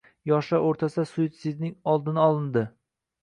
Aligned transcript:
Yoshlar 0.29 0.63
oʻrtasida 0.69 1.03
suitsidning 1.09 1.75
oldini 1.93 2.23
olindi. 2.25 2.65